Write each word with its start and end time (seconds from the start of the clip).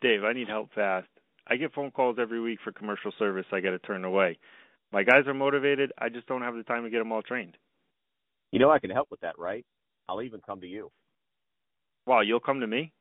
Dave, 0.00 0.24
I 0.24 0.32
need 0.32 0.48
help 0.48 0.70
fast. 0.74 1.08
I 1.46 1.56
get 1.56 1.74
phone 1.74 1.90
calls 1.90 2.16
every 2.20 2.40
week 2.40 2.58
for 2.62 2.72
commercial 2.72 3.12
service 3.18 3.46
I 3.52 3.60
got 3.60 3.70
to 3.70 3.78
turn 3.80 4.04
away. 4.04 4.38
My 4.92 5.02
guys 5.02 5.26
are 5.26 5.34
motivated. 5.34 5.92
I 5.98 6.08
just 6.08 6.26
don't 6.26 6.42
have 6.42 6.54
the 6.54 6.62
time 6.62 6.84
to 6.84 6.90
get 6.90 6.98
them 6.98 7.12
all 7.12 7.22
trained. 7.22 7.56
You 8.50 8.58
know 8.58 8.70
I 8.70 8.78
can 8.78 8.90
help 8.90 9.10
with 9.10 9.20
that, 9.20 9.38
right? 9.38 9.64
I'll 10.08 10.22
even 10.22 10.40
come 10.44 10.60
to 10.60 10.66
you. 10.66 10.90
Wow, 12.06 12.22
you'll 12.22 12.40
come 12.40 12.60
to 12.60 12.66
me? 12.66 12.92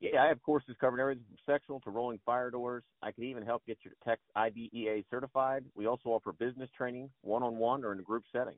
Yeah, 0.00 0.22
I 0.22 0.28
have 0.28 0.42
courses 0.42 0.76
covering 0.80 1.00
everything 1.00 1.24
from 1.26 1.52
sectional 1.52 1.80
to 1.80 1.90
rolling 1.90 2.20
fire 2.24 2.50
doors. 2.50 2.84
I 3.02 3.10
can 3.10 3.24
even 3.24 3.42
help 3.42 3.64
get 3.66 3.78
your 3.82 3.94
techs 4.04 4.22
IDEA 4.36 5.02
certified. 5.10 5.64
We 5.74 5.86
also 5.86 6.10
offer 6.10 6.32
business 6.32 6.70
training, 6.76 7.10
one-on-one 7.22 7.84
or 7.84 7.92
in 7.92 7.98
a 7.98 8.02
group 8.02 8.24
setting. 8.32 8.54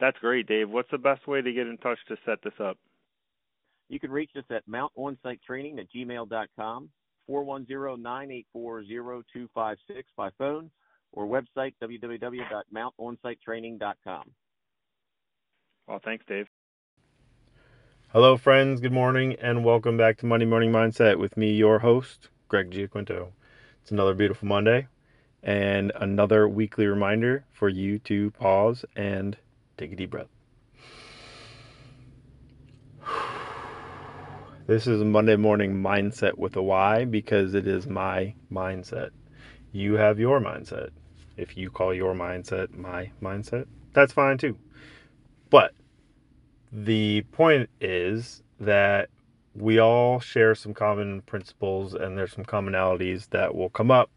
That's 0.00 0.18
great, 0.18 0.46
Dave. 0.46 0.68
What's 0.68 0.90
the 0.90 0.98
best 0.98 1.26
way 1.26 1.40
to 1.40 1.52
get 1.52 1.66
in 1.66 1.78
touch 1.78 1.98
to 2.08 2.16
set 2.26 2.42
this 2.42 2.52
up? 2.60 2.76
You 3.88 4.00
can 4.00 4.10
reach 4.10 4.32
us 4.36 4.42
at 4.50 4.68
mountonSiteTraining 4.68 5.78
at 5.78 5.86
gmail.com, 5.94 6.90
410-984-0256 7.30 9.76
by 10.16 10.30
phone, 10.38 10.72
or 11.12 11.26
website 11.26 11.74
www.mountonSiteTraining.com. 11.82 14.30
Well, 15.86 16.00
thanks, 16.04 16.24
Dave. 16.26 16.48
Hello, 18.08 18.36
friends. 18.36 18.80
Good 18.80 18.92
morning, 18.92 19.36
and 19.40 19.64
welcome 19.64 19.96
back 19.96 20.18
to 20.18 20.26
Monday 20.26 20.46
Morning 20.46 20.72
Mindset 20.72 21.18
with 21.18 21.36
me, 21.36 21.52
your 21.52 21.78
host, 21.78 22.28
Greg 22.48 22.72
Giaquinto. 22.72 23.28
It's 23.82 23.92
another 23.92 24.14
beautiful 24.14 24.48
Monday, 24.48 24.88
and 25.44 25.92
another 25.94 26.48
weekly 26.48 26.86
reminder 26.86 27.44
for 27.52 27.68
you 27.68 28.00
to 28.00 28.32
pause 28.32 28.84
and 28.96 29.36
take 29.76 29.92
a 29.92 29.96
deep 29.96 30.10
breath. 30.10 30.35
This 34.66 34.88
is 34.88 35.04
Monday 35.04 35.36
Morning 35.36 35.80
Mindset 35.80 36.36
with 36.38 36.56
a 36.56 36.62
Y 36.62 37.04
because 37.04 37.54
it 37.54 37.68
is 37.68 37.86
my 37.86 38.34
mindset. 38.50 39.10
You 39.70 39.94
have 39.94 40.18
your 40.18 40.40
mindset. 40.40 40.88
If 41.36 41.56
you 41.56 41.70
call 41.70 41.94
your 41.94 42.14
mindset 42.14 42.76
my 42.76 43.12
mindset, 43.22 43.66
that's 43.92 44.12
fine 44.12 44.38
too. 44.38 44.58
But 45.50 45.72
the 46.72 47.22
point 47.30 47.70
is 47.80 48.42
that 48.58 49.08
we 49.54 49.78
all 49.78 50.18
share 50.18 50.56
some 50.56 50.74
common 50.74 51.22
principles 51.22 51.94
and 51.94 52.18
there's 52.18 52.32
some 52.32 52.44
commonalities 52.44 53.30
that 53.30 53.54
will 53.54 53.70
come 53.70 53.92
up 53.92 54.10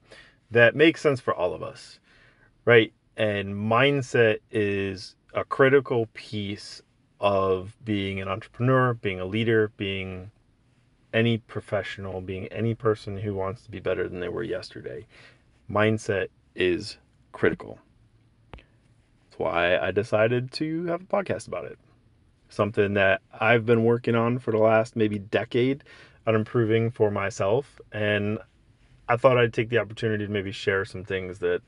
that 0.49 0.75
make 0.75 0.97
sense 0.97 1.19
for 1.19 1.35
all 1.35 1.53
of 1.53 1.61
us, 1.61 1.99
right? 2.65 2.91
And 3.15 3.53
mindset 3.53 4.39
is 4.49 5.15
a 5.31 5.43
critical 5.43 6.07
piece 6.15 6.81
of 7.19 7.75
being 7.85 8.19
an 8.19 8.27
entrepreneur, 8.27 8.95
being 8.95 9.19
a 9.19 9.25
leader, 9.25 9.71
being 9.77 10.31
any 11.13 11.37
professional, 11.37 12.21
being 12.21 12.47
any 12.47 12.75
person 12.75 13.17
who 13.17 13.33
wants 13.33 13.63
to 13.63 13.71
be 13.71 13.79
better 13.79 14.07
than 14.07 14.19
they 14.19 14.29
were 14.29 14.43
yesterday. 14.43 15.05
Mindset 15.69 16.27
is 16.55 16.97
critical. 17.31 17.79
That's 18.53 19.37
why 19.37 19.77
I 19.77 19.91
decided 19.91 20.51
to 20.53 20.85
have 20.85 21.01
a 21.01 21.05
podcast 21.05 21.47
about 21.47 21.65
it. 21.65 21.77
Something 22.49 22.95
that 22.95 23.21
I've 23.39 23.65
been 23.65 23.83
working 23.83 24.15
on 24.15 24.39
for 24.39 24.51
the 24.51 24.57
last 24.57 24.95
maybe 24.95 25.19
decade 25.19 25.83
on 26.25 26.35
improving 26.35 26.91
for 26.91 27.11
myself. 27.11 27.79
And 27.91 28.39
I 29.07 29.17
thought 29.17 29.37
I'd 29.37 29.53
take 29.53 29.69
the 29.69 29.79
opportunity 29.79 30.25
to 30.25 30.31
maybe 30.31 30.51
share 30.51 30.85
some 30.85 31.03
things 31.03 31.39
that 31.39 31.61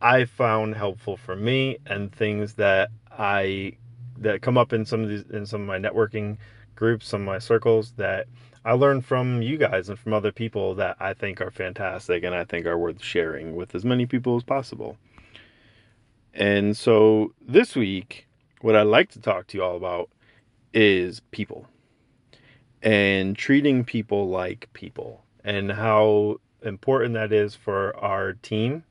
I 0.00 0.24
found 0.24 0.76
helpful 0.76 1.16
for 1.16 1.34
me 1.34 1.78
and 1.86 2.12
things 2.12 2.54
that 2.54 2.90
I 3.10 3.76
that 4.18 4.42
come 4.42 4.58
up 4.58 4.72
in 4.72 4.84
some 4.84 5.02
of 5.02 5.08
these 5.08 5.24
in 5.30 5.46
some 5.46 5.62
of 5.62 5.66
my 5.66 5.78
networking 5.78 6.38
groups, 6.78 7.08
some 7.08 7.22
of 7.22 7.26
my 7.26 7.38
circles 7.38 7.92
that 7.96 8.26
I 8.64 8.72
learned 8.72 9.04
from 9.04 9.42
you 9.42 9.58
guys 9.58 9.88
and 9.88 9.98
from 9.98 10.12
other 10.12 10.32
people 10.32 10.74
that 10.76 10.96
I 11.00 11.12
think 11.12 11.40
are 11.40 11.50
fantastic 11.50 12.22
and 12.22 12.34
I 12.34 12.44
think 12.44 12.66
are 12.66 12.78
worth 12.78 13.02
sharing 13.02 13.56
with 13.56 13.74
as 13.74 13.84
many 13.84 14.06
people 14.06 14.36
as 14.36 14.44
possible. 14.44 14.96
And 16.32 16.76
so 16.76 17.34
this 17.40 17.74
week, 17.74 18.26
what 18.60 18.76
I'd 18.76 18.82
like 18.82 19.10
to 19.10 19.20
talk 19.20 19.48
to 19.48 19.58
you 19.58 19.64
all 19.64 19.76
about 19.76 20.08
is 20.72 21.20
people 21.30 21.66
and 22.82 23.36
treating 23.36 23.84
people 23.84 24.28
like 24.28 24.68
people 24.72 25.24
and 25.44 25.72
how 25.72 26.36
important 26.62 27.14
that 27.14 27.32
is 27.32 27.54
for 27.54 27.96
our 27.96 28.34
team 28.34 28.84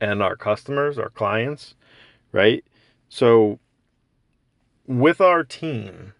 and 0.00 0.22
our 0.22 0.36
customers, 0.36 0.98
our 0.98 1.10
clients, 1.10 1.74
right? 2.32 2.64
So, 3.08 3.58
with 4.86 5.20
our 5.20 5.44
team, 5.44 6.14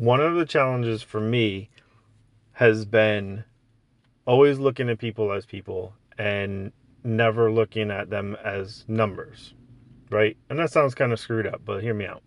one 0.00 0.20
of 0.20 0.34
the 0.34 0.46
challenges 0.46 1.02
for 1.02 1.20
me 1.20 1.68
has 2.52 2.86
been 2.86 3.44
always 4.24 4.58
looking 4.58 4.88
at 4.88 4.98
people 4.98 5.30
as 5.30 5.44
people 5.44 5.92
and 6.16 6.72
never 7.04 7.52
looking 7.52 7.90
at 7.90 8.08
them 8.08 8.34
as 8.42 8.86
numbers, 8.88 9.52
right? 10.10 10.38
And 10.48 10.58
that 10.58 10.72
sounds 10.72 10.94
kind 10.94 11.12
of 11.12 11.20
screwed 11.20 11.46
up, 11.46 11.60
but 11.66 11.82
hear 11.82 11.92
me 11.92 12.06
out. 12.06 12.22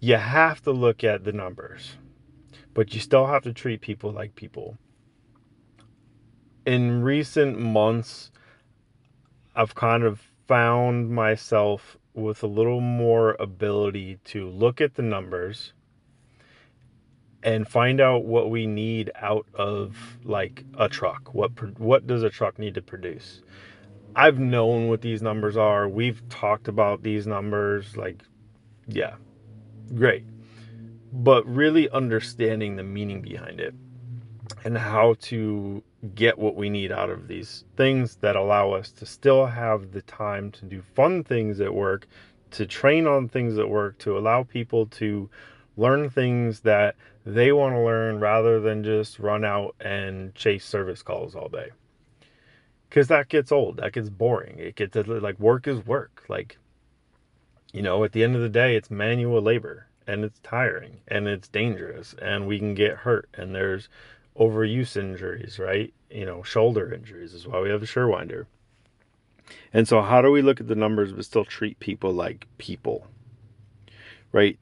You 0.00 0.16
have 0.16 0.60
to 0.64 0.70
look 0.70 1.02
at 1.02 1.24
the 1.24 1.32
numbers, 1.32 1.96
but 2.74 2.92
you 2.92 3.00
still 3.00 3.26
have 3.26 3.44
to 3.44 3.54
treat 3.54 3.80
people 3.80 4.12
like 4.12 4.34
people. 4.34 4.76
In 6.66 7.00
recent 7.02 7.58
months, 7.58 8.30
I've 9.56 9.74
kind 9.74 10.02
of 10.02 10.20
found 10.46 11.08
myself 11.08 11.96
with 12.12 12.42
a 12.42 12.46
little 12.46 12.82
more 12.82 13.34
ability 13.40 14.18
to 14.24 14.46
look 14.46 14.82
at 14.82 14.94
the 14.94 15.02
numbers 15.02 15.72
and 17.42 17.68
find 17.68 18.00
out 18.00 18.24
what 18.24 18.50
we 18.50 18.66
need 18.66 19.10
out 19.16 19.46
of 19.54 20.18
like 20.24 20.64
a 20.78 20.88
truck. 20.88 21.34
What 21.34 21.78
what 21.78 22.06
does 22.06 22.22
a 22.22 22.30
truck 22.30 22.58
need 22.58 22.74
to 22.74 22.82
produce? 22.82 23.42
I've 24.16 24.38
known 24.38 24.88
what 24.88 25.00
these 25.00 25.22
numbers 25.22 25.56
are. 25.56 25.88
We've 25.88 26.26
talked 26.28 26.68
about 26.68 27.02
these 27.02 27.26
numbers 27.26 27.96
like 27.96 28.22
yeah. 28.86 29.14
Great. 29.94 30.24
But 31.12 31.46
really 31.46 31.88
understanding 31.90 32.76
the 32.76 32.82
meaning 32.82 33.22
behind 33.22 33.60
it 33.60 33.74
and 34.64 34.76
how 34.76 35.14
to 35.20 35.82
get 36.14 36.38
what 36.38 36.56
we 36.56 36.70
need 36.70 36.92
out 36.92 37.10
of 37.10 37.28
these 37.28 37.64
things 37.76 38.16
that 38.16 38.36
allow 38.36 38.72
us 38.72 38.90
to 38.92 39.06
still 39.06 39.46
have 39.46 39.92
the 39.92 40.02
time 40.02 40.50
to 40.52 40.64
do 40.64 40.82
fun 40.94 41.24
things 41.24 41.60
at 41.60 41.72
work, 41.72 42.06
to 42.50 42.66
train 42.66 43.06
on 43.06 43.28
things 43.28 43.58
at 43.58 43.68
work, 43.68 43.98
to 43.98 44.16
allow 44.18 44.42
people 44.42 44.86
to 44.86 45.28
learn 45.78 46.10
things 46.10 46.60
that 46.60 46.96
they 47.24 47.52
want 47.52 47.74
to 47.74 47.80
learn 47.80 48.20
rather 48.20 48.60
than 48.60 48.82
just 48.82 49.18
run 49.18 49.44
out 49.44 49.74
and 49.80 50.34
chase 50.34 50.64
service 50.64 51.02
calls 51.02 51.34
all 51.34 51.48
day. 51.48 51.70
Because 52.88 53.08
that 53.08 53.28
gets 53.28 53.52
old, 53.52 53.76
that 53.76 53.92
gets 53.92 54.10
boring. 54.10 54.58
It 54.58 54.74
gets 54.74 54.96
like 54.96 55.38
work 55.38 55.68
is 55.68 55.86
work. 55.86 56.24
Like, 56.28 56.58
you 57.72 57.82
know, 57.82 58.02
at 58.02 58.12
the 58.12 58.24
end 58.24 58.34
of 58.34 58.42
the 58.42 58.48
day, 58.48 58.76
it's 58.76 58.90
manual 58.90 59.40
labor 59.40 59.86
and 60.06 60.24
it's 60.24 60.40
tiring 60.40 61.00
and 61.06 61.28
it's 61.28 61.48
dangerous 61.48 62.14
and 62.20 62.48
we 62.48 62.58
can 62.58 62.74
get 62.74 62.96
hurt 62.96 63.28
and 63.34 63.54
there's 63.54 63.88
overuse 64.38 64.96
injuries, 64.96 65.58
right? 65.58 65.92
You 66.10 66.24
know, 66.24 66.42
shoulder 66.42 66.92
injuries 66.92 67.34
is 67.34 67.46
why 67.46 67.60
we 67.60 67.70
have 67.70 67.82
a 67.82 67.86
Surewinder. 67.86 68.46
And 69.72 69.86
so, 69.86 70.02
how 70.02 70.22
do 70.22 70.30
we 70.30 70.42
look 70.42 70.60
at 70.60 70.68
the 70.68 70.74
numbers 70.74 71.12
but 71.12 71.24
still 71.24 71.44
treat 71.44 71.78
people 71.78 72.12
like 72.12 72.46
people? 72.56 73.06
Right? 74.32 74.58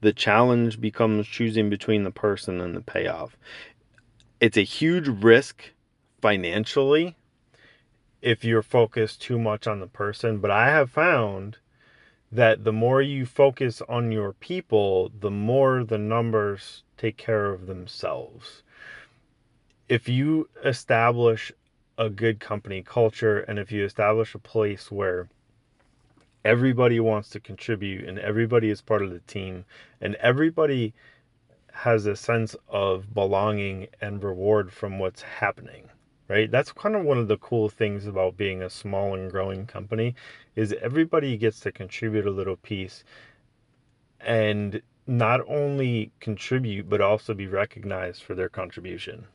The 0.00 0.12
challenge 0.12 0.80
becomes 0.80 1.26
choosing 1.26 1.70
between 1.70 2.04
the 2.04 2.10
person 2.10 2.60
and 2.60 2.74
the 2.74 2.80
payoff. 2.80 3.36
It's 4.40 4.56
a 4.56 4.62
huge 4.62 5.08
risk 5.08 5.72
financially 6.20 7.16
if 8.22 8.44
you're 8.44 8.62
focused 8.62 9.22
too 9.22 9.38
much 9.38 9.66
on 9.66 9.80
the 9.80 9.86
person, 9.86 10.38
but 10.38 10.50
I 10.50 10.70
have 10.70 10.90
found 10.90 11.58
that 12.30 12.64
the 12.64 12.72
more 12.72 13.00
you 13.00 13.26
focus 13.26 13.80
on 13.88 14.12
your 14.12 14.32
people, 14.34 15.10
the 15.18 15.30
more 15.30 15.82
the 15.84 15.98
numbers 15.98 16.82
take 16.96 17.16
care 17.16 17.52
of 17.52 17.66
themselves 17.66 18.62
if 19.88 20.08
you 20.08 20.48
establish 20.64 21.50
a 21.96 22.10
good 22.10 22.38
company 22.38 22.82
culture 22.82 23.40
and 23.40 23.58
if 23.58 23.72
you 23.72 23.84
establish 23.84 24.34
a 24.34 24.38
place 24.38 24.90
where 24.92 25.28
everybody 26.44 27.00
wants 27.00 27.28
to 27.30 27.40
contribute 27.40 28.08
and 28.08 28.18
everybody 28.18 28.70
is 28.70 28.80
part 28.80 29.02
of 29.02 29.10
the 29.10 29.20
team 29.20 29.64
and 30.00 30.14
everybody 30.16 30.94
has 31.72 32.06
a 32.06 32.16
sense 32.16 32.56
of 32.68 33.12
belonging 33.14 33.86
and 34.00 34.22
reward 34.22 34.72
from 34.72 34.98
what's 34.98 35.22
happening 35.22 35.88
right? 36.28 36.50
That's 36.50 36.72
kind 36.72 36.94
of 36.94 37.04
one 37.04 37.18
of 37.18 37.28
the 37.28 37.38
cool 37.38 37.68
things 37.68 38.06
about 38.06 38.36
being 38.36 38.62
a 38.62 38.70
small 38.70 39.14
and 39.14 39.30
growing 39.30 39.66
company 39.66 40.14
is 40.56 40.74
everybody 40.80 41.36
gets 41.36 41.60
to 41.60 41.72
contribute 41.72 42.26
a 42.26 42.30
little 42.30 42.56
piece 42.56 43.02
and 44.20 44.80
not 45.06 45.40
only 45.48 46.12
contribute 46.20 46.88
but 46.88 47.00
also 47.00 47.32
be 47.32 47.46
recognized 47.46 48.22
for 48.22 48.34
their 48.34 48.48
contribution 48.48 49.26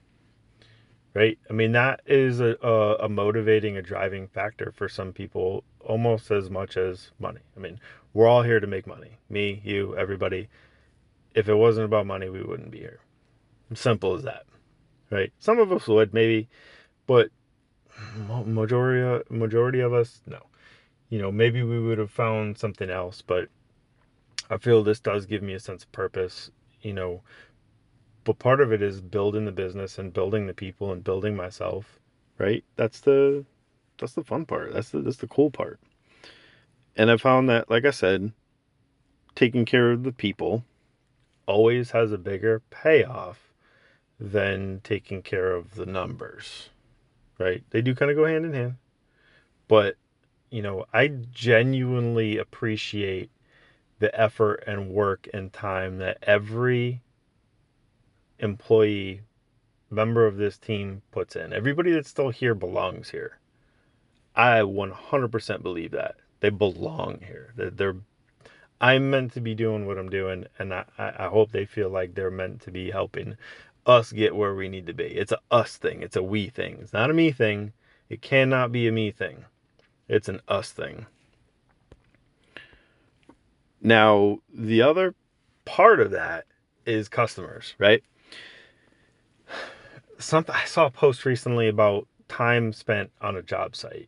right? 1.14 1.38
I 1.50 1.54
mean, 1.54 1.74
that 1.74 2.02
is 2.06 2.40
a, 2.40 2.56
a, 3.00 3.10
motivating, 3.10 3.78
a 3.78 3.82
driving 3.82 4.28
factor 4.28 4.74
for 4.76 4.90
some 4.90 5.14
people 5.14 5.64
almost 5.80 6.32
as 6.32 6.50
much 6.50 6.78
as 6.78 7.12
money. 7.20 7.42
I 7.56 7.60
mean, 7.60 7.80
we're 8.14 8.28
all 8.28 8.44
here 8.44 8.60
to 8.60 8.68
make 8.68 8.88
money. 8.88 9.18
Me, 9.30 9.62
you, 9.64 9.96
everybody. 9.98 10.50
if 11.36 11.50
it 11.50 11.56
wasn't 11.56 11.86
about 11.86 12.06
money, 12.06 12.30
we 12.30 12.44
wouldn't 12.44 12.72
be 12.72 12.80
here. 12.80 13.00
Simple 13.74 14.16
as 14.16 14.24
that, 14.24 14.46
right? 15.10 15.32
Some 15.40 15.60
of 15.60 15.72
us 15.72 15.88
would 15.88 16.14
maybe, 16.14 16.48
but 17.08 17.30
majority 18.46 19.24
majority 19.30 19.80
of 19.80 19.94
us 19.94 20.22
no. 20.26 20.40
You 21.10 21.22
know, 21.22 21.32
maybe 21.32 21.62
we 21.62 21.80
would 21.80 22.00
have 22.00 22.12
found 22.12 22.58
something 22.58 22.90
else, 22.90 23.22
but 23.22 23.50
I 24.50 24.58
feel 24.58 24.84
this 24.84 25.00
does 25.00 25.26
give 25.26 25.44
me 25.44 25.54
a 25.54 25.60
sense 25.60 25.84
of 25.84 25.92
purpose. 25.92 26.52
You 26.82 26.94
know, 26.94 27.22
but 28.24 28.40
part 28.40 28.62
of 28.62 28.72
it 28.72 28.82
is 28.82 29.02
building 29.02 29.46
the 29.46 29.52
business 29.52 29.98
and 29.98 30.14
building 30.14 30.48
the 30.48 30.54
people 30.54 30.92
and 30.92 31.04
building 31.04 31.36
myself, 31.36 32.00
right? 32.38 32.64
That's 32.76 33.02
the 33.02 33.46
that's 34.00 34.14
the 34.14 34.24
fun 34.24 34.46
part. 34.46 34.74
That's 34.74 34.90
the 34.90 35.00
that's 35.00 35.18
the 35.18 35.28
cool 35.28 35.52
part. 35.52 35.80
And 36.96 37.10
I 37.10 37.18
found 37.18 37.50
that, 37.50 37.70
like 37.70 37.86
I 37.86 37.92
said, 37.92 38.32
taking 39.36 39.66
care 39.66 39.92
of 39.92 40.04
the 40.04 40.12
people 40.12 40.64
always 41.46 41.92
has 41.92 42.12
a 42.12 42.18
bigger 42.18 42.62
payoff 42.70 43.54
than 44.20 44.80
taking 44.84 45.22
care 45.22 45.52
of 45.54 45.76
the 45.76 45.86
numbers. 45.86 46.70
Right? 47.40 47.64
They 47.72 47.82
do 47.82 47.96
kind 47.96 48.12
of 48.12 48.18
go 48.18 48.26
hand 48.26 48.46
in 48.46 48.54
hand. 48.54 48.76
But, 49.68 49.96
you 50.50 50.62
know, 50.62 50.86
I 50.94 51.08
genuinely 51.08 52.38
appreciate 52.38 53.32
the 54.00 54.18
effort 54.20 54.64
and 54.68 54.90
work 54.90 55.28
and 55.34 55.52
time 55.52 55.98
that 55.98 56.18
every 56.24 57.02
employee 58.44 59.22
member 59.90 60.28
of 60.28 60.38
this 60.38 60.58
team 60.58 61.02
puts 61.12 61.36
in. 61.36 61.54
Everybody 61.54 61.92
that's 61.92 62.10
still 62.10 62.30
here 62.30 62.54
belongs 62.54 63.10
here. 63.10 63.40
I 64.36 64.60
100% 64.60 65.64
believe 65.64 65.92
that. 65.92 66.16
They 66.40 66.50
belong 66.50 67.22
here. 67.26 67.54
They're, 67.56 67.70
they're 67.70 67.96
I'm 68.82 69.10
meant 69.10 69.32
to 69.34 69.40
be 69.40 69.56
doing 69.56 69.86
what 69.86 69.98
I'm 69.98 70.10
doing, 70.10 70.46
and 70.60 70.74
I, 70.74 70.84
I 70.98 71.28
hope 71.28 71.52
they 71.52 71.66
feel 71.66 71.90
like 71.90 72.14
they're 72.14 72.30
meant 72.30 72.62
to 72.64 72.72
be 72.72 72.92
helping 72.92 73.38
us 73.86 74.12
get 74.12 74.36
where 74.36 74.54
we 74.56 74.68
need 74.68 74.88
to 74.88 74.94
be. 74.94 75.06
It's 75.06 75.32
a 75.32 75.40
us 75.52 75.78
thing, 75.78 76.02
it's 76.02 76.18
a 76.18 76.24
we 76.24 76.50
thing. 76.50 76.80
It's 76.82 76.92
not 76.92 77.10
a 77.10 77.14
me 77.14 77.32
thing. 77.32 77.72
It 78.10 78.22
cannot 78.22 78.74
be 78.74 78.88
a 78.88 78.92
me 78.92 79.12
thing. 79.12 79.46
It's 80.10 80.28
an 80.28 80.42
us 80.50 80.72
thing. 80.72 81.06
Now, 83.82 84.40
the 84.54 84.82
other 84.82 85.16
part 85.64 86.02
of 86.02 86.12
that 86.12 86.46
is 86.86 87.08
customers, 87.08 87.76
right? 87.78 88.04
Something 90.24 90.56
I 90.56 90.64
saw 90.64 90.86
a 90.86 90.90
post 90.90 91.26
recently 91.26 91.68
about 91.68 92.08
time 92.30 92.72
spent 92.72 93.12
on 93.20 93.36
a 93.36 93.44
job 93.44 93.76
site 93.76 94.08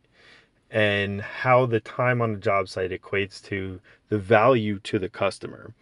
and 0.70 1.20
how 1.20 1.66
the 1.66 1.78
time 1.78 2.22
on 2.22 2.32
a 2.32 2.38
job 2.38 2.70
site 2.70 2.90
equates 2.90 3.40
to 3.44 3.80
the 4.08 4.18
value 4.18 4.78
to 4.80 4.98
the 4.98 5.10
customer. 5.10 5.74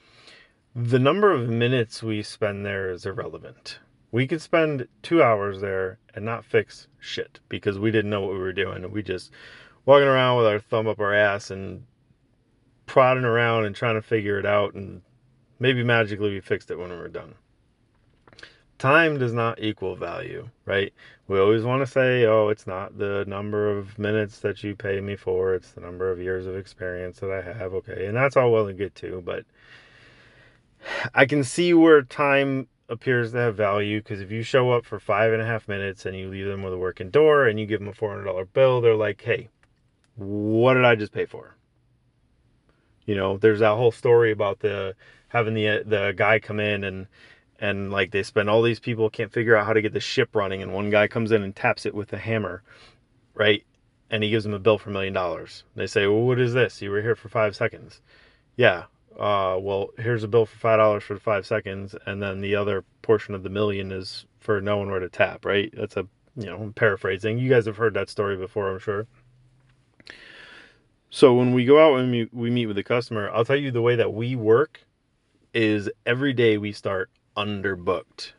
The 0.75 0.99
number 0.99 1.31
of 1.31 1.49
minutes 1.49 2.03
we 2.03 2.25
spend 2.25 2.67
there 2.67 2.91
is 2.91 3.07
irrelevant. 3.07 3.79
We 4.11 4.27
could 4.27 4.43
spend 4.43 4.89
two 5.03 5.23
hours 5.23 5.61
there 5.61 5.99
and 6.15 6.25
not 6.25 6.45
fix 6.45 6.89
shit 6.99 7.39
because 7.49 7.79
we 7.79 7.93
didn't 7.93 8.11
know 8.11 8.23
what 8.23 8.33
we 8.33 8.41
were 8.41 8.53
doing. 8.53 8.91
We 8.91 9.05
just 9.05 9.31
walking 9.87 10.09
around 10.09 10.39
with 10.39 10.47
our 10.47 10.59
thumb 10.59 10.89
up 10.89 10.99
our 10.99 11.15
ass 11.15 11.53
and 11.53 11.85
prodding 12.87 13.25
around 13.25 13.67
and 13.67 13.75
trying 13.77 13.95
to 13.95 14.03
figure 14.03 14.41
it 14.41 14.47
out 14.47 14.75
and 14.75 15.03
maybe 15.61 15.85
magically 15.85 16.31
we 16.31 16.41
fixed 16.41 16.73
it 16.73 16.79
when 16.79 16.91
we 16.91 16.97
were 16.97 17.09
done 17.09 17.37
time 18.79 19.19
does 19.19 19.33
not 19.33 19.63
equal 19.63 19.97
value, 19.97 20.49
right? 20.67 20.93
We 21.29 21.39
always 21.39 21.63
want 21.63 21.83
to 21.83 21.87
say, 21.87 22.27
oh, 22.27 22.49
it's 22.49 22.67
not 22.67 22.99
the 22.99 23.25
number 23.27 23.71
of 23.71 23.99
minutes 23.99 24.41
that 24.41 24.63
you 24.63 24.75
pay 24.75 25.01
me 25.01 25.17
for, 25.17 25.55
it's 25.55 25.73
the 25.73 25.81
number 25.81 26.11
of 26.11 26.21
years 26.21 26.47
of 26.47 26.57
experience 26.57 27.21
that 27.21 27.31
I 27.31 27.41
have. 27.41 27.73
Okay. 27.75 28.07
And 28.07 28.17
that's 28.17 28.37
all 28.37 28.53
well 28.53 28.67
and 28.67 28.79
good 28.79 28.95
too, 28.95 29.23
but 29.25 29.45
I 31.15 31.25
can 31.27 31.45
see 31.45 31.73
where 31.73 32.03
time 32.03 32.69
appears 32.89 33.33
to 33.33 33.39
have 33.39 33.57
value 33.57 34.01
because 34.01 34.21
if 34.21 34.31
you 34.31 34.43
show 34.43 34.73
up 34.73 34.85
for 34.85 34.99
five 34.99 35.33
and 35.33 35.41
a 35.41 35.47
half 35.47 35.67
minutes 35.69 36.05
and 36.05 36.17
you 36.17 36.29
leave 36.29 36.47
them 36.47 36.63
with 36.63 36.75
a 36.75 36.79
working 36.79 37.11
door 37.11 37.47
and 37.47 37.59
you 37.59 37.67
give 37.67 37.81
them 37.81 37.89
a 37.89 37.93
$400 37.93 38.53
bill, 38.53 38.81
they're 38.81 38.95
like, 38.95 39.23
hey, 39.23 39.49
what 40.17 40.75
did 40.75 40.85
I 40.85 40.95
just 40.95 41.13
pay 41.13 41.25
for? 41.25 41.57
You 43.07 43.15
know, 43.15 43.39
there's 43.39 43.61
that 43.61 43.77
whole 43.77 43.93
story 43.93 44.33
about 44.33 44.61
the 44.61 44.95
having 45.29 45.55
the 45.55 45.83
the 45.85 46.15
guy 46.17 46.39
come 46.39 46.61
in 46.61 46.85
and 46.85 47.07
and 47.61 47.91
like 47.91 48.11
they 48.11 48.23
spend 48.23 48.51
all 48.51 48.63
these 48.63 48.81
people 48.81 49.11
can't 49.11 49.33
figure 49.33 49.57
out 49.57 49.67
how 49.67 49.73
to 49.73 49.83
get 49.83 49.93
the 49.93 50.01
ship 50.01 50.35
running 50.35 50.63
and 50.63 50.73
one 50.73 50.91
guy 50.91 51.07
comes 51.07 51.33
in 51.33 51.43
and 51.43 51.55
taps 51.55 51.87
it 51.87 51.95
with 51.95 52.13
a 52.13 52.19
hammer 52.19 52.63
right? 53.35 53.65
And 54.11 54.23
he 54.23 54.31
gives 54.31 54.45
them 54.45 54.55
a 54.55 54.61
bill 54.61 54.79
for 54.79 54.91
a 54.91 54.93
million 54.93 55.13
dollars. 55.13 55.65
They 55.75 55.87
say 55.87 56.07
well 56.07 56.23
what 56.23 56.41
is 56.41 56.55
this? 56.55 56.81
You 56.83 56.91
were 56.91 57.03
here 57.03 57.17
for 57.17 57.29
five 57.29 57.57
seconds. 57.57 58.01
Yeah 58.57 58.85
uh, 59.19 59.57
well 59.61 59.91
here's 59.97 60.25
a 60.25 60.29
bill 60.29 60.47
for 60.47 60.57
five 60.59 60.79
dollars 60.79 61.05
for 61.05 61.19
five 61.19 61.47
seconds 61.47 61.95
and 62.07 62.21
then 62.21 62.41
the 62.41 62.57
other 62.57 62.85
portion 63.03 63.35
of 63.35 63.45
the 63.45 63.49
million 63.51 63.93
is 63.93 64.27
for 64.41 64.61
knowing 64.61 64.91
where 64.91 65.01
to 65.01 65.09
tap 65.09 65.45
right? 65.45 65.73
That's 65.77 65.97
a 65.97 66.07
you 66.37 66.47
know 66.47 66.57
I'm 66.57 66.73
paraphrasing. 66.73 67.39
You 67.39 67.49
guys 67.49 67.67
have 67.67 67.77
heard 67.77 67.95
that 67.95 68.11
story 68.11 68.37
before 68.37 68.71
i'm 68.71 68.79
sure. 68.81 69.07
So 71.11 71.35
when 71.35 71.55
we 71.55 71.65
go 71.65 71.79
out 71.79 72.01
and 72.01 72.29
we 72.33 72.51
meet 72.51 72.67
with 72.67 72.77
the 72.77 72.83
customer 72.83 73.31
i'll 73.31 73.45
tell 73.45 73.57
you 73.57 73.71
the 73.71 73.83
way 73.83 73.97
that 73.97 74.13
we 74.13 74.35
work 74.35 74.81
is 75.55 75.89
every 76.05 76.33
day 76.33 76.59
we 76.59 76.73
start 76.73 77.09
underbooked. 77.37 78.33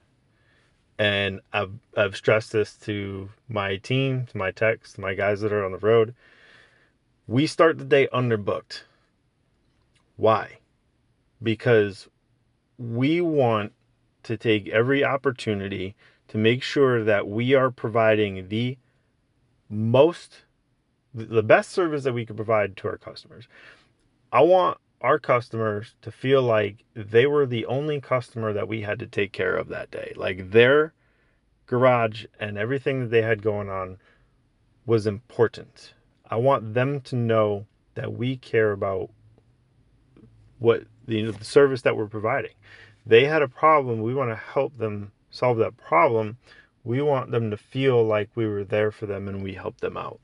And 0.98 1.42
I've, 1.52 1.74
I've 1.98 2.16
stressed 2.16 2.52
this 2.52 2.76
to 2.84 3.30
my 3.50 3.78
team, 3.78 4.28
to 4.28 4.38
my 4.38 4.52
techs, 4.52 4.94
to 4.94 5.02
my 5.02 5.14
guys 5.14 5.42
that 5.42 5.52
are 5.52 5.66
on 5.66 5.74
the 5.74 5.78
road. 5.78 6.16
We 7.28 7.48
start 7.48 7.78
the 7.78 7.86
day 7.86 8.08
underbooked. 8.14 8.84
Why? 10.16 10.60
Because 11.44 12.08
we 12.78 13.20
want 13.22 13.74
to 14.24 14.38
take 14.38 14.68
every 14.70 15.04
opportunity 15.04 15.96
to 16.30 16.38
make 16.38 16.64
sure 16.64 17.04
that 17.04 17.28
we 17.28 17.54
are 17.54 17.70
providing 17.72 18.48
the 18.50 18.78
most, 19.70 20.44
the 21.14 21.44
best 21.44 21.72
service 21.72 22.04
that 22.04 22.14
we 22.14 22.26
can 22.26 22.36
provide 22.36 22.78
to 22.78 22.88
our 22.88 22.98
customers. 22.98 23.48
I 24.32 24.42
want 24.42 24.78
our 25.06 25.20
customers 25.20 25.94
to 26.02 26.12
feel 26.12 26.42
like 26.42 26.84
they 26.96 27.28
were 27.28 27.46
the 27.46 27.68
only 27.68 28.02
customer 28.02 28.52
that 28.52 28.68
we 28.68 28.82
had 28.82 28.98
to 28.98 29.06
take 29.06 29.32
care 29.32 29.56
of 29.56 29.68
that 29.68 29.92
day. 29.92 30.12
Like 30.16 30.50
their 30.50 30.96
garage 31.68 32.26
and 32.40 32.58
everything 32.58 33.02
that 33.02 33.12
they 33.12 33.22
had 33.22 33.44
going 33.44 33.70
on 33.70 34.00
was 34.88 35.06
important. 35.06 35.94
I 36.28 36.38
want 36.38 36.74
them 36.74 37.02
to 37.02 37.16
know 37.16 37.68
that 37.94 38.14
we 38.14 38.38
care 38.38 38.72
about 38.72 39.12
what 40.58 40.86
you 41.06 41.28
know, 41.28 41.32
the 41.32 41.46
service 41.46 41.84
that 41.84 41.96
we're 41.96 42.08
providing. 42.08 42.56
They 43.06 43.26
had 43.26 43.44
a 43.44 43.48
problem, 43.48 44.02
we 44.02 44.16
want 44.16 44.32
to 44.32 44.36
help 44.36 44.76
them 44.80 45.12
solve 45.30 45.58
that 45.60 45.78
problem. 45.78 46.38
We 46.84 47.04
want 47.04 47.30
them 47.30 47.52
to 47.52 47.58
feel 47.58 48.04
like 48.04 48.32
we 48.34 48.48
were 48.48 48.64
there 48.64 48.92
for 48.92 49.06
them 49.06 49.28
and 49.28 49.44
we 49.44 49.54
helped 49.54 49.82
them 49.82 49.98
out 49.98 50.20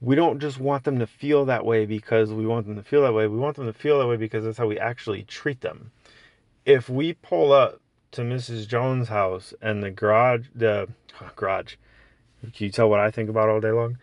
we 0.00 0.14
don't 0.14 0.38
just 0.38 0.58
want 0.58 0.84
them 0.84 0.98
to 1.00 1.06
feel 1.06 1.44
that 1.46 1.64
way 1.64 1.84
because 1.84 2.32
we 2.32 2.46
want 2.46 2.66
them 2.66 2.76
to 2.76 2.82
feel 2.82 3.02
that 3.02 3.14
way. 3.14 3.26
We 3.26 3.38
want 3.38 3.56
them 3.56 3.66
to 3.66 3.72
feel 3.72 3.98
that 3.98 4.06
way 4.06 4.16
because 4.16 4.44
that's 4.44 4.58
how 4.58 4.66
we 4.66 4.78
actually 4.78 5.24
treat 5.24 5.60
them. 5.60 5.90
If 6.64 6.88
we 6.88 7.14
pull 7.14 7.52
up 7.52 7.80
to 8.12 8.22
Mrs. 8.22 8.68
Jones' 8.68 9.08
house 9.08 9.52
and 9.60 9.82
the 9.82 9.90
garage, 9.90 10.46
the 10.54 10.88
oh, 11.20 11.30
garage, 11.36 11.74
can 12.40 12.52
you 12.66 12.70
tell 12.70 12.88
what 12.88 13.00
I 13.00 13.10
think 13.10 13.28
about 13.28 13.48
all 13.48 13.60
day 13.60 13.72
long? 13.72 13.98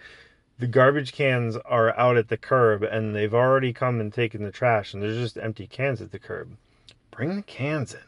The 0.59 0.67
garbage 0.67 1.13
cans 1.13 1.57
are 1.65 1.97
out 1.97 2.17
at 2.17 2.29
the 2.29 2.37
curb 2.37 2.83
and 2.83 3.15
they've 3.15 3.33
already 3.33 3.73
come 3.73 3.99
and 3.99 4.13
taken 4.13 4.43
the 4.43 4.51
trash 4.51 4.93
and 4.93 5.01
there's 5.01 5.17
just 5.17 5.37
empty 5.37 5.67
cans 5.67 6.01
at 6.01 6.11
the 6.11 6.19
curb. 6.19 6.57
Bring 7.11 7.35
the 7.35 7.41
cans 7.41 7.93
in. 7.93 7.99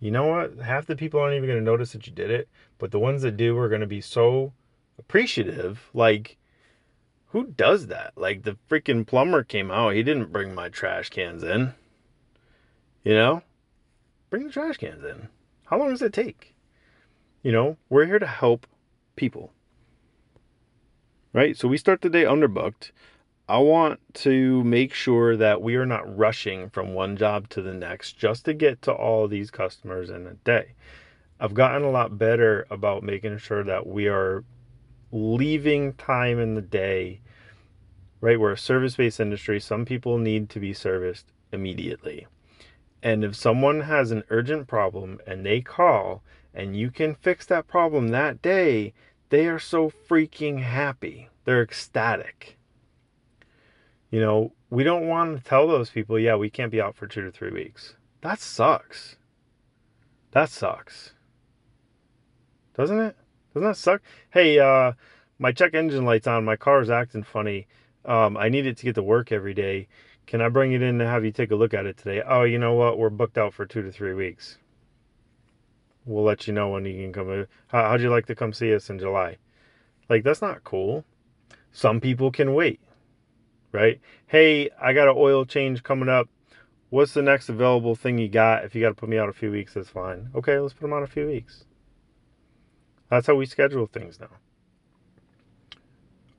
You 0.00 0.10
know 0.10 0.26
what? 0.26 0.58
Half 0.58 0.86
the 0.86 0.96
people 0.96 1.20
aren't 1.20 1.36
even 1.36 1.48
going 1.48 1.58
to 1.58 1.64
notice 1.64 1.92
that 1.92 2.06
you 2.06 2.12
did 2.12 2.30
it, 2.30 2.48
but 2.78 2.90
the 2.90 2.98
ones 2.98 3.22
that 3.22 3.38
do 3.38 3.56
are 3.58 3.70
going 3.70 3.80
to 3.80 3.86
be 3.86 4.02
so 4.02 4.52
appreciative. 4.98 5.88
Like, 5.94 6.36
who 7.34 7.48
does 7.48 7.88
that? 7.88 8.12
Like 8.14 8.44
the 8.44 8.56
freaking 8.70 9.04
plumber 9.04 9.42
came 9.42 9.68
out, 9.68 9.94
he 9.94 10.04
didn't 10.04 10.30
bring 10.30 10.54
my 10.54 10.68
trash 10.68 11.10
cans 11.10 11.42
in. 11.42 11.74
You 13.02 13.14
know? 13.14 13.42
Bring 14.30 14.46
the 14.46 14.52
trash 14.52 14.76
cans 14.76 15.02
in. 15.02 15.26
How 15.64 15.80
long 15.80 15.90
does 15.90 16.00
it 16.00 16.12
take? 16.12 16.54
You 17.42 17.50
know, 17.50 17.76
we're 17.88 18.06
here 18.06 18.20
to 18.20 18.26
help 18.26 18.68
people. 19.16 19.52
Right? 21.32 21.56
So 21.56 21.66
we 21.66 21.76
start 21.76 22.02
the 22.02 22.08
day 22.08 22.22
underbooked. 22.22 22.92
I 23.48 23.58
want 23.58 23.98
to 24.14 24.62
make 24.62 24.94
sure 24.94 25.36
that 25.36 25.60
we 25.60 25.74
are 25.74 25.84
not 25.84 26.16
rushing 26.16 26.70
from 26.70 26.94
one 26.94 27.16
job 27.16 27.48
to 27.48 27.62
the 27.62 27.74
next 27.74 28.12
just 28.12 28.44
to 28.44 28.54
get 28.54 28.80
to 28.82 28.92
all 28.92 29.26
these 29.26 29.50
customers 29.50 30.08
in 30.08 30.28
a 30.28 30.34
day. 30.34 30.74
I've 31.40 31.54
gotten 31.54 31.82
a 31.82 31.90
lot 31.90 32.16
better 32.16 32.64
about 32.70 33.02
making 33.02 33.38
sure 33.38 33.64
that 33.64 33.88
we 33.88 34.06
are 34.06 34.44
leaving 35.14 35.94
time 35.94 36.38
in 36.38 36.54
the 36.54 36.60
day 36.60 37.20
right? 38.24 38.40
We're 38.40 38.52
a 38.52 38.58
service 38.58 38.96
based 38.96 39.20
industry. 39.20 39.60
Some 39.60 39.84
people 39.84 40.16
need 40.16 40.48
to 40.48 40.58
be 40.58 40.72
serviced 40.72 41.26
immediately. 41.52 42.26
And 43.02 43.22
if 43.22 43.36
someone 43.36 43.82
has 43.82 44.10
an 44.10 44.24
urgent 44.30 44.66
problem 44.66 45.20
and 45.26 45.44
they 45.44 45.60
call 45.60 46.22
and 46.54 46.74
you 46.74 46.90
can 46.90 47.14
fix 47.14 47.44
that 47.46 47.66
problem 47.66 48.08
that 48.08 48.40
day, 48.40 48.94
they 49.28 49.46
are 49.46 49.58
so 49.58 49.90
freaking 49.90 50.62
happy. 50.62 51.28
They're 51.44 51.62
ecstatic. 51.62 52.56
You 54.10 54.22
know, 54.22 54.52
we 54.70 54.84
don't 54.84 55.06
want 55.06 55.36
to 55.36 55.44
tell 55.44 55.68
those 55.68 55.90
people, 55.90 56.18
yeah, 56.18 56.36
we 56.36 56.48
can't 56.48 56.72
be 56.72 56.80
out 56.80 56.96
for 56.96 57.06
two 57.06 57.20
to 57.20 57.30
three 57.30 57.52
weeks. 57.52 57.94
That 58.22 58.40
sucks. 58.40 59.16
That 60.30 60.48
sucks. 60.48 61.12
Doesn't 62.74 63.00
it? 63.00 63.16
Doesn't 63.54 63.68
that 63.68 63.76
suck? 63.76 64.02
Hey, 64.30 64.58
uh, 64.58 64.92
my 65.38 65.52
check 65.52 65.74
engine 65.74 66.04
light's 66.04 66.26
on. 66.26 66.44
My 66.44 66.56
car's 66.56 66.90
acting 66.90 67.22
funny. 67.22 67.68
Um, 68.04 68.36
I 68.36 68.48
need 68.48 68.66
it 68.66 68.76
to 68.78 68.84
get 68.84 68.96
to 68.96 69.02
work 69.02 69.30
every 69.30 69.54
day. 69.54 69.86
Can 70.26 70.40
I 70.40 70.48
bring 70.48 70.72
it 70.72 70.82
in 70.82 71.00
and 71.00 71.08
have 71.08 71.24
you 71.24 71.30
take 71.30 71.52
a 71.52 71.56
look 71.56 71.72
at 71.72 71.86
it 71.86 71.96
today? 71.96 72.20
Oh, 72.26 72.42
you 72.42 72.58
know 72.58 72.74
what? 72.74 72.98
We're 72.98 73.10
booked 73.10 73.38
out 73.38 73.54
for 73.54 73.64
two 73.64 73.82
to 73.82 73.92
three 73.92 74.14
weeks. 74.14 74.58
We'll 76.04 76.24
let 76.24 76.46
you 76.46 76.52
know 76.52 76.70
when 76.70 76.84
you 76.84 76.94
can 76.94 77.12
come. 77.12 77.46
How, 77.68 77.90
how'd 77.90 78.00
you 78.00 78.10
like 78.10 78.26
to 78.26 78.34
come 78.34 78.52
see 78.52 78.74
us 78.74 78.90
in 78.90 78.98
July? 78.98 79.38
Like, 80.08 80.24
that's 80.24 80.42
not 80.42 80.64
cool. 80.64 81.04
Some 81.72 82.00
people 82.00 82.30
can 82.30 82.54
wait, 82.54 82.80
right? 83.72 84.00
Hey, 84.26 84.70
I 84.80 84.92
got 84.92 85.08
an 85.08 85.14
oil 85.16 85.44
change 85.44 85.82
coming 85.82 86.08
up. 86.08 86.28
What's 86.90 87.14
the 87.14 87.22
next 87.22 87.48
available 87.48 87.94
thing 87.94 88.18
you 88.18 88.28
got? 88.28 88.64
If 88.64 88.74
you 88.74 88.80
got 88.80 88.90
to 88.90 88.94
put 88.94 89.08
me 89.08 89.18
out 89.18 89.28
a 89.28 89.32
few 89.32 89.50
weeks, 89.50 89.74
that's 89.74 89.88
fine. 89.88 90.30
Okay, 90.34 90.58
let's 90.58 90.74
put 90.74 90.82
them 90.82 90.92
on 90.92 91.02
a 91.02 91.08
few 91.08 91.26
weeks. 91.26 91.64
That's 93.10 93.26
how 93.26 93.34
we 93.34 93.46
schedule 93.46 93.86
things 93.86 94.18
now. 94.18 94.28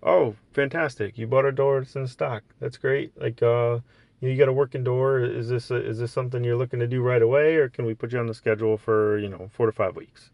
Oh, 0.03 0.35
fantastic! 0.53 1.17
You 1.17 1.25
bought 1.25 1.45
a 1.45 1.51
door 1.51 1.79
that's 1.79 1.95
in 1.95 2.07
stock. 2.07 2.43
That's 2.59 2.77
great. 2.77 3.19
Like, 3.19 3.41
uh, 3.41 3.79
you 4.21 4.37
got 4.37 4.47
a 4.47 4.53
working 4.53 4.83
door. 4.83 5.19
Is 5.19 5.49
this 5.49 5.71
a, 5.71 5.75
is 5.75 5.99
this 5.99 6.11
something 6.11 6.43
you're 6.43 6.57
looking 6.57 6.79
to 6.79 6.87
do 6.87 7.01
right 7.01 7.21
away, 7.21 7.55
or 7.55 7.69
can 7.69 7.85
we 7.85 7.93
put 7.93 8.11
you 8.11 8.19
on 8.19 8.27
the 8.27 8.33
schedule 8.33 8.77
for 8.77 9.17
you 9.17 9.29
know 9.29 9.49
four 9.53 9.65
to 9.65 9.71
five 9.71 9.95
weeks 9.95 10.31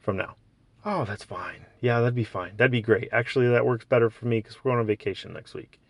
from 0.00 0.16
now? 0.16 0.36
Oh, 0.84 1.04
that's 1.04 1.24
fine. 1.24 1.66
Yeah, 1.80 2.00
that'd 2.00 2.14
be 2.14 2.24
fine. 2.24 2.56
That'd 2.56 2.70
be 2.70 2.80
great. 2.80 3.08
Actually, 3.10 3.48
that 3.48 3.66
works 3.66 3.84
better 3.84 4.08
for 4.08 4.26
me 4.26 4.38
because 4.38 4.56
we're 4.56 4.70
going 4.70 4.80
on 4.80 4.86
vacation 4.86 5.32
next 5.32 5.54
week. 5.54 5.80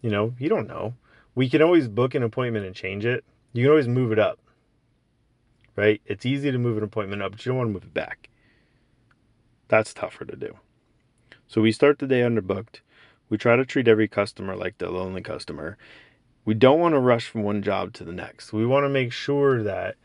You 0.00 0.10
know, 0.10 0.34
you 0.38 0.48
don't 0.48 0.66
know. 0.66 0.94
We 1.34 1.48
can 1.48 1.60
always 1.60 1.88
book 1.88 2.14
an 2.14 2.22
appointment 2.22 2.64
and 2.64 2.74
change 2.74 3.04
it. 3.04 3.24
You 3.52 3.64
can 3.64 3.70
always 3.70 3.88
move 3.88 4.12
it 4.12 4.18
up. 4.18 4.38
Right? 5.76 6.00
It's 6.06 6.26
easy 6.26 6.50
to 6.50 6.58
move 6.58 6.78
an 6.78 6.84
appointment 6.84 7.22
up, 7.22 7.32
but 7.32 7.44
you 7.44 7.50
don't 7.50 7.58
want 7.58 7.68
to 7.68 7.72
move 7.74 7.84
it 7.84 7.94
back. 7.94 8.28
That's 9.68 9.94
tougher 9.94 10.24
to 10.24 10.36
do. 10.36 10.56
So 11.46 11.60
we 11.60 11.72
start 11.72 11.98
the 11.98 12.06
day 12.06 12.20
underbooked. 12.20 12.80
We 13.28 13.38
try 13.38 13.56
to 13.56 13.64
treat 13.64 13.88
every 13.88 14.08
customer 14.08 14.56
like 14.56 14.78
the 14.78 14.90
lonely 14.90 15.22
customer. 15.22 15.76
We 16.44 16.54
don't 16.54 16.80
want 16.80 16.94
to 16.94 17.00
rush 17.00 17.26
from 17.28 17.42
one 17.42 17.62
job 17.62 17.92
to 17.94 18.04
the 18.04 18.12
next. 18.12 18.52
We 18.52 18.66
want 18.66 18.84
to 18.84 18.88
make 18.88 19.12
sure 19.12 19.62
that 19.62 19.96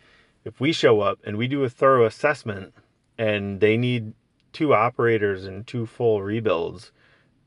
if 0.43 0.60
we 0.60 0.74
show 0.74 1.00
up 1.01 1.20
and 1.25 1.38
we 1.38 1.48
do 1.48 1.63
a 1.63 1.70
thorough 1.70 2.05
assessment 2.05 2.74
and 3.17 3.62
they 3.62 3.77
need 3.77 4.13
two 4.51 4.74
operators 4.74 5.46
and 5.46 5.65
two 5.65 5.86
full 5.86 6.22
rebuilds, 6.22 6.91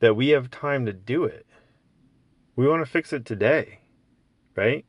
that 0.00 0.16
we 0.16 0.28
have 0.28 0.50
time 0.50 0.86
to 0.86 0.92
do 0.92 1.24
it. 1.24 1.46
We 2.54 2.66
want 2.66 2.84
to 2.84 2.90
fix 2.90 3.12
it 3.12 3.24
today, 3.24 3.80
right? 4.54 4.84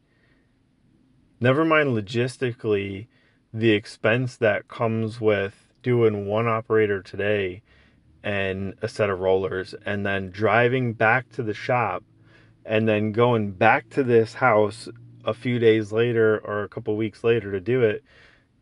Never 1.39 1.65
mind 1.65 1.89
logistically 1.89 3.07
the 3.53 3.71
expense 3.71 4.37
that 4.37 4.67
comes 4.67 5.19
with 5.21 5.66
doing 5.83 6.25
one 6.27 6.47
operator 6.47 7.01
today 7.01 7.61
and 8.23 8.73
a 8.81 8.87
set 8.87 9.09
of 9.09 9.19
rollers 9.19 9.73
and 9.85 10.05
then 10.05 10.31
driving 10.31 10.93
back 10.93 11.29
to 11.29 11.43
the 11.43 11.53
shop 11.53 12.03
and 12.65 12.87
then 12.87 13.11
going 13.11 13.51
back 13.51 13.89
to 13.89 14.03
this 14.03 14.33
house 14.33 14.89
a 15.23 15.33
few 15.33 15.59
days 15.59 15.91
later 15.91 16.39
or 16.39 16.63
a 16.63 16.69
couple 16.69 16.95
weeks 16.95 17.23
later 17.23 17.51
to 17.51 17.59
do 17.59 17.81
it 17.81 18.03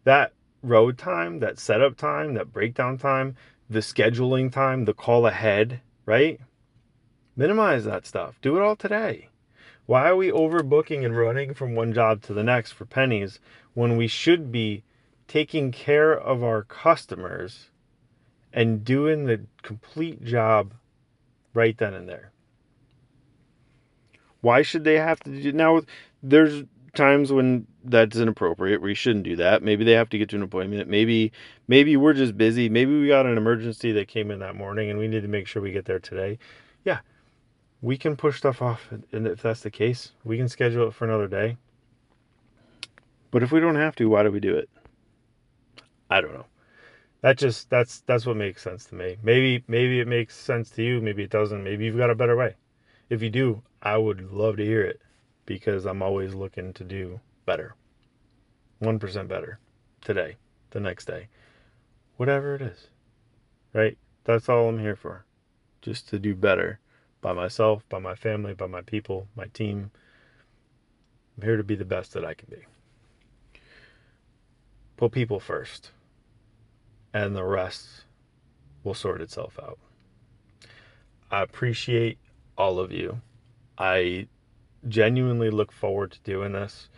that 0.04 0.34
road 0.62 0.98
time 0.98 1.40
that 1.40 1.58
setup 1.60 1.96
time 1.96 2.34
that 2.34 2.52
breakdown 2.52 2.98
time 2.98 3.36
the 3.70 3.80
scheduling 3.80 4.52
time 4.52 4.86
the 4.86 4.94
call 4.94 5.26
ahead 5.26 5.82
right? 6.06 6.40
Minimize 7.36 7.86
that 7.86 8.06
stuff. 8.06 8.40
Do 8.42 8.58
it 8.58 8.62
all 8.62 8.76
today. 8.76 9.30
Why 9.86 10.10
are 10.10 10.16
we 10.16 10.32
overbooking 10.32 11.06
and 11.06 11.18
running 11.18 11.54
from 11.54 11.76
one 11.76 11.94
job 11.94 12.22
to 12.24 12.34
the 12.34 12.44
next 12.44 12.72
for 12.72 12.86
pennies 12.86 13.40
when 13.74 13.98
we 13.98 14.08
should 14.08 14.52
be 14.52 14.84
taking 15.28 15.72
care 15.72 16.14
of 16.14 16.44
our 16.44 16.64
customers 16.64 17.70
and 18.54 18.84
doing 18.84 19.26
the 19.26 19.42
complete 19.62 20.24
job 20.24 20.74
right 21.54 21.78
then 21.78 21.94
and 21.94 22.08
there. 22.08 22.32
Why 24.42 24.62
should 24.62 24.84
they 24.84 24.96
have 24.96 25.20
to 25.22 25.42
do 25.42 25.52
now? 25.52 25.82
There's 26.22 26.64
times 26.96 27.32
when 27.32 27.68
that's 27.84 28.16
inappropriate 28.16 28.82
you 28.82 28.96
shouldn't 28.96 29.26
do 29.26 29.36
that. 29.36 29.62
Maybe 29.62 29.84
they 29.84 29.92
have 29.92 30.10
to 30.10 30.18
get 30.18 30.30
to 30.30 30.36
an 30.36 30.44
appointment. 30.44 30.90
Maybe 30.90 31.32
maybe 31.68 31.98
we're 31.98 32.14
just 32.14 32.38
busy. 32.38 32.70
Maybe 32.70 33.00
we 33.00 33.08
got 33.08 33.26
an 33.26 33.38
emergency 33.38 33.92
that 33.94 34.08
came 34.08 34.32
in 34.32 34.40
that 34.40 34.56
morning 34.56 34.90
and 34.90 34.98
we 34.98 35.08
need 35.08 35.22
to 35.22 35.28
make 35.28 35.48
sure 35.48 35.62
we 35.62 35.72
get 35.72 35.86
there 35.86 36.00
today. 36.00 36.40
Yeah. 36.84 37.00
We 37.82 37.98
can 37.98 38.16
push 38.16 38.38
stuff 38.38 38.62
off 38.62 38.90
and 39.12 39.28
if 39.28 39.42
that's 39.42 39.62
the 39.62 39.72
case, 39.72 40.12
we 40.24 40.38
can 40.38 40.48
schedule 40.48 40.88
it 40.88 40.94
for 40.94 41.06
another 41.06 41.28
day. 41.28 41.58
But 43.32 43.44
if 43.44 43.52
we 43.52 43.60
don't 43.60 43.76
have 43.76 43.96
to, 43.98 44.10
why 44.10 44.24
do 44.24 44.32
we 44.32 44.40
do 44.40 44.56
it? 44.56 44.70
I 46.10 46.22
don't 46.22 46.34
know 46.34 46.46
that 47.26 47.40
just 47.40 47.72
that's 47.72 48.02
that's 48.02 48.28
what 48.28 48.38
makes 48.38 48.62
sense 48.62 48.86
to 48.86 48.94
me. 48.94 49.18
Maybe 49.24 49.64
maybe 49.68 50.00
it 50.00 50.08
makes 50.08 50.36
sense 50.36 50.70
to 50.72 50.84
you, 50.84 51.02
maybe 51.02 51.24
it 51.24 51.32
doesn't. 51.32 51.64
Maybe 51.64 51.86
you've 51.86 51.98
got 51.98 52.12
a 52.12 52.16
better 52.16 52.36
way. 52.36 52.54
If 53.10 53.24
you 53.24 53.32
do, 53.32 53.64
I 53.82 53.98
would 53.98 54.32
love 54.32 54.58
to 54.58 54.64
hear 54.64 54.84
it 54.84 55.02
because 55.48 55.86
I'm 55.86 56.04
always 56.04 56.36
looking 56.36 56.72
to 56.74 56.84
do 56.84 57.20
better. 57.48 57.74
1% 58.84 59.28
better 59.28 59.58
today, 60.02 60.36
the 60.70 60.80
next 60.80 61.06
day. 61.06 61.28
Whatever 62.18 62.54
it 62.54 62.62
is. 62.62 62.90
Right? 63.74 63.98
That's 64.26 64.48
all 64.48 64.70
I'm 64.70 64.80
here 64.80 64.96
for. 64.96 65.26
Just 65.82 66.08
to 66.10 66.20
do 66.20 66.36
better 66.36 66.80
by 67.22 67.34
myself, 67.34 67.90
by 67.90 67.98
my 67.98 68.14
family, 68.14 68.54
by 68.54 68.68
my 68.68 68.82
people, 68.82 69.28
my 69.36 69.48
team. 69.48 69.90
I'm 71.38 71.44
here 71.44 71.58
to 71.58 71.64
be 71.64 71.76
the 71.76 71.86
best 71.86 72.14
that 72.14 72.24
I 72.24 72.36
can 72.36 72.50
be. 72.52 73.60
Put 74.96 75.12
people 75.12 75.40
first 75.40 75.90
and 77.16 77.34
the 77.34 77.46
rest 77.46 77.88
will 78.84 78.94
sort 78.94 79.22
itself 79.22 79.58
out. 79.64 79.80
I 81.32 81.44
appreciate 81.44 82.18
all 82.58 82.78
of 82.78 82.92
you. 82.92 83.22
I 83.78 84.28
genuinely 84.90 85.50
look 85.50 85.72
forward 85.72 86.12
to 86.12 86.20
doing 86.20 86.52
this. 86.52 86.90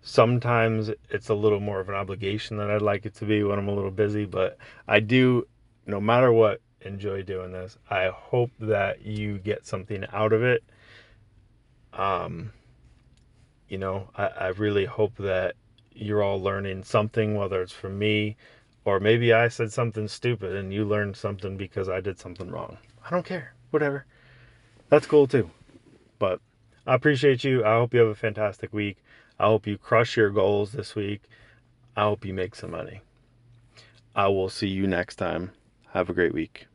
Sometimes 0.00 0.92
it's 1.10 1.28
a 1.28 1.34
little 1.34 1.58
more 1.58 1.80
of 1.80 1.88
an 1.88 1.96
obligation 1.96 2.56
than 2.56 2.70
I'd 2.70 2.82
like 2.82 3.04
it 3.04 3.16
to 3.16 3.24
be 3.24 3.42
when 3.42 3.58
I'm 3.58 3.66
a 3.66 3.74
little 3.74 3.90
busy, 3.90 4.26
but 4.26 4.58
I 4.86 5.00
do, 5.00 5.48
no 5.86 6.00
matter 6.00 6.32
what, 6.32 6.60
enjoy 6.82 7.22
doing 7.22 7.50
this. 7.50 7.76
I 7.90 8.10
hope 8.14 8.52
that 8.60 9.04
you 9.04 9.38
get 9.38 9.66
something 9.66 10.04
out 10.12 10.32
of 10.32 10.44
it. 10.44 10.62
Um, 11.92 12.52
you 13.68 13.78
know, 13.78 14.08
I, 14.16 14.26
I 14.26 14.46
really 14.48 14.84
hope 14.84 15.16
that 15.16 15.56
you're 15.92 16.22
all 16.22 16.40
learning 16.40 16.84
something, 16.84 17.34
whether 17.34 17.60
it's 17.60 17.72
from 17.72 17.98
me, 17.98 18.36
or 18.84 19.00
maybe 19.00 19.32
I 19.32 19.48
said 19.48 19.72
something 19.72 20.08
stupid 20.08 20.54
and 20.54 20.72
you 20.72 20.84
learned 20.84 21.16
something 21.16 21.56
because 21.56 21.88
I 21.88 22.00
did 22.00 22.18
something 22.18 22.50
wrong. 22.50 22.78
I 23.04 23.10
don't 23.10 23.24
care. 23.24 23.54
Whatever. 23.70 24.06
That's 24.88 25.06
cool 25.06 25.26
too. 25.26 25.50
But 26.18 26.40
I 26.86 26.94
appreciate 26.94 27.44
you. 27.44 27.64
I 27.64 27.74
hope 27.74 27.94
you 27.94 28.00
have 28.00 28.08
a 28.08 28.14
fantastic 28.14 28.72
week. 28.72 28.98
I 29.38 29.46
hope 29.46 29.66
you 29.66 29.78
crush 29.78 30.16
your 30.16 30.30
goals 30.30 30.72
this 30.72 30.94
week. 30.94 31.22
I 31.96 32.02
hope 32.02 32.24
you 32.24 32.34
make 32.34 32.54
some 32.54 32.70
money. 32.70 33.00
I 34.14 34.28
will 34.28 34.48
see 34.48 34.68
you 34.68 34.86
next 34.86 35.16
time. 35.16 35.50
Have 35.92 36.08
a 36.08 36.14
great 36.14 36.34
week. 36.34 36.66